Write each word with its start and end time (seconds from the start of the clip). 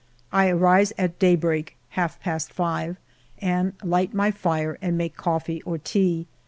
I 0.31 0.51
rise 0.51 0.91
at 0.97 1.19
daybreak 1.19 1.77
(half 1.89 2.19
past 2.21 2.55
^vt) 2.55 2.97
and 3.37 3.73
light 3.83 4.15
my 4.15 4.31
fire 4.31 4.79
and 4.81 4.97
make 4.97 5.15
coffee 5.15 5.61
or 5.61 5.77
tea. 5.77 6.25